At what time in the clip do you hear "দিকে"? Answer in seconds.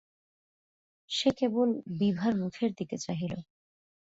2.73-2.97